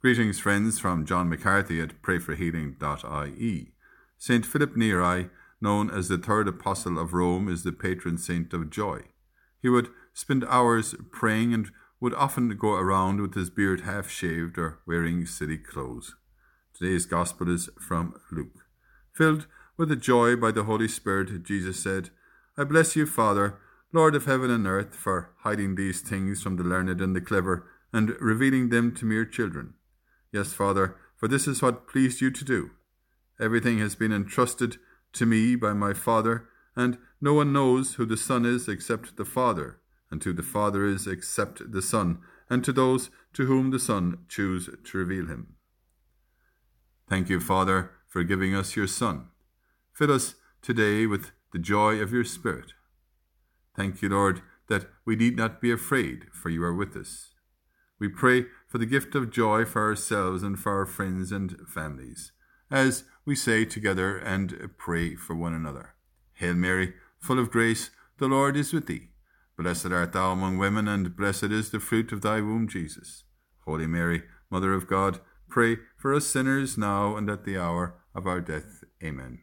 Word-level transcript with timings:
Greetings, 0.00 0.40
friends, 0.40 0.78
from 0.78 1.04
John 1.04 1.28
McCarthy 1.28 1.78
at 1.78 2.00
prayforhealing.ie. 2.00 3.72
St. 4.16 4.46
Philip 4.46 4.74
Neri, 4.74 5.28
known 5.60 5.90
as 5.90 6.08
the 6.08 6.16
third 6.16 6.48
apostle 6.48 6.98
of 6.98 7.12
Rome, 7.12 7.50
is 7.50 7.64
the 7.64 7.72
patron 7.72 8.16
saint 8.16 8.54
of 8.54 8.70
joy. 8.70 9.02
He 9.60 9.68
would 9.68 9.90
spend 10.14 10.46
hours 10.48 10.94
praying 11.12 11.52
and 11.52 11.70
would 12.00 12.14
often 12.14 12.48
go 12.56 12.76
around 12.76 13.20
with 13.20 13.34
his 13.34 13.50
beard 13.50 13.82
half 13.82 14.08
shaved 14.08 14.56
or 14.56 14.78
wearing 14.86 15.26
silly 15.26 15.58
clothes. 15.58 16.14
Today's 16.72 17.04
gospel 17.04 17.52
is 17.52 17.68
from 17.78 18.14
Luke. 18.32 18.64
Filled 19.12 19.46
with 19.76 19.90
the 19.90 19.96
joy 19.96 20.34
by 20.34 20.50
the 20.50 20.64
Holy 20.64 20.88
Spirit, 20.88 21.42
Jesus 21.42 21.78
said, 21.78 22.08
I 22.56 22.64
bless 22.64 22.96
you, 22.96 23.04
Father, 23.04 23.58
Lord 23.92 24.14
of 24.14 24.24
heaven 24.24 24.50
and 24.50 24.66
earth, 24.66 24.96
for 24.96 25.34
hiding 25.40 25.74
these 25.74 26.00
things 26.00 26.42
from 26.42 26.56
the 26.56 26.64
learned 26.64 27.02
and 27.02 27.14
the 27.14 27.20
clever 27.20 27.68
and 27.92 28.18
revealing 28.18 28.70
them 28.70 28.94
to 28.94 29.04
mere 29.04 29.26
children. 29.26 29.74
Yes, 30.32 30.52
Father, 30.52 30.96
for 31.16 31.28
this 31.28 31.46
is 31.48 31.60
what 31.60 31.88
pleased 31.88 32.20
you 32.20 32.30
to 32.30 32.44
do. 32.44 32.70
Everything 33.40 33.78
has 33.78 33.94
been 33.94 34.12
entrusted 34.12 34.76
to 35.12 35.26
me 35.26 35.56
by 35.56 35.72
my 35.72 35.92
Father, 35.92 36.48
and 36.76 36.98
no 37.20 37.34
one 37.34 37.52
knows 37.52 37.94
who 37.94 38.06
the 38.06 38.16
Son 38.16 38.44
is 38.46 38.68
except 38.68 39.16
the 39.16 39.24
Father, 39.24 39.80
and 40.10 40.22
who 40.22 40.32
the 40.32 40.42
Father 40.42 40.84
is 40.86 41.06
except 41.06 41.72
the 41.72 41.82
Son, 41.82 42.18
and 42.48 42.64
to 42.64 42.72
those 42.72 43.10
to 43.32 43.46
whom 43.46 43.70
the 43.70 43.78
Son 43.78 44.18
choose 44.28 44.68
to 44.84 44.98
reveal 44.98 45.26
him. 45.26 45.54
Thank 47.08 47.28
you, 47.28 47.40
Father, 47.40 47.90
for 48.08 48.22
giving 48.22 48.54
us 48.54 48.76
your 48.76 48.86
Son. 48.86 49.26
Fill 49.92 50.12
us 50.12 50.36
today 50.62 51.06
with 51.06 51.32
the 51.52 51.58
joy 51.58 52.00
of 52.00 52.12
your 52.12 52.24
Spirit. 52.24 52.72
Thank 53.76 54.00
you, 54.00 54.08
Lord, 54.08 54.42
that 54.68 54.86
we 55.04 55.16
need 55.16 55.36
not 55.36 55.60
be 55.60 55.72
afraid, 55.72 56.26
for 56.32 56.50
you 56.50 56.62
are 56.62 56.74
with 56.74 56.96
us. 56.96 57.34
We 58.00 58.08
pray 58.08 58.46
for 58.66 58.78
the 58.78 58.86
gift 58.86 59.14
of 59.14 59.30
joy 59.30 59.64
for 59.64 59.82
ourselves 59.82 60.42
and 60.42 60.58
for 60.58 60.72
our 60.72 60.86
friends 60.86 61.30
and 61.30 61.56
families, 61.68 62.32
as 62.70 63.04
we 63.24 63.36
say 63.36 63.64
together 63.64 64.16
and 64.16 64.70
pray 64.78 65.14
for 65.14 65.36
one 65.36 65.54
another. 65.54 65.94
Hail 66.34 66.54
Mary, 66.54 66.94
full 67.20 67.38
of 67.38 67.50
grace, 67.50 67.90
the 68.18 68.26
Lord 68.26 68.56
is 68.56 68.72
with 68.72 68.86
thee. 68.86 69.10
Blessed 69.56 69.92
art 69.92 70.12
thou 70.12 70.32
among 70.32 70.56
women, 70.56 70.88
and 70.88 71.14
blessed 71.14 71.44
is 71.44 71.70
the 71.70 71.80
fruit 71.80 72.12
of 72.12 72.22
thy 72.22 72.40
womb, 72.40 72.66
Jesus. 72.66 73.24
Holy 73.66 73.86
Mary, 73.86 74.22
Mother 74.50 74.72
of 74.72 74.86
God, 74.88 75.20
pray 75.48 75.76
for 75.96 76.14
us 76.14 76.26
sinners 76.26 76.78
now 76.78 77.16
and 77.16 77.30
at 77.30 77.44
the 77.44 77.58
hour 77.58 77.94
of 78.14 78.26
our 78.26 78.40
death. 78.40 78.82
Amen. 79.04 79.38